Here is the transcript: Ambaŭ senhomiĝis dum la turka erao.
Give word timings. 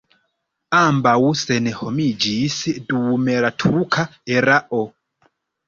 Ambaŭ 0.77 1.13
senhomiĝis 1.41 2.57
dum 2.89 3.31
la 3.47 3.55
turka 3.67 4.09
erao. 4.41 4.85